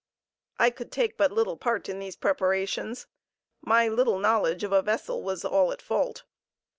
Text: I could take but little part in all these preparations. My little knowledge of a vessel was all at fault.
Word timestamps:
I 0.57 0.71
could 0.71 0.91
take 0.91 1.15
but 1.15 1.31
little 1.31 1.57
part 1.57 1.87
in 1.87 1.97
all 1.97 2.01
these 2.01 2.15
preparations. 2.15 3.05
My 3.61 3.87
little 3.87 4.17
knowledge 4.17 4.63
of 4.63 4.71
a 4.71 4.81
vessel 4.81 5.21
was 5.21 5.45
all 5.45 5.71
at 5.71 5.79
fault. 5.79 6.23